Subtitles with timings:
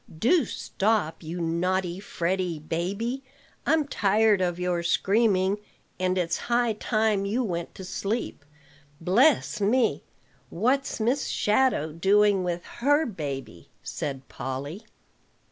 [0.17, 3.23] "Do stop, you naughty, fretty baby.
[3.67, 5.59] I'm tired of your screaming,
[5.99, 8.43] and it's high time you went to sleep.
[8.99, 10.03] Bless me!
[10.49, 14.87] what's Miss Shadow doing with her baby?" said Polly.